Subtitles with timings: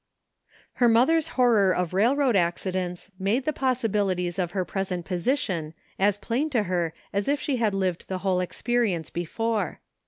[0.81, 6.49] Her mother's horror of railroad accidents made the possibilities of her present position as plain
[6.49, 9.79] to her as if she had lived the whole experience before.